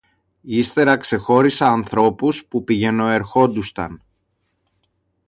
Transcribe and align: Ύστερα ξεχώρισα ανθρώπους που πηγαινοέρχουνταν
Ύστερα 0.41 0.97
ξεχώρισα 0.97 1.67
ανθρώπους 1.71 2.45
που 2.45 2.63
πηγαινοέρχουνταν 2.63 4.03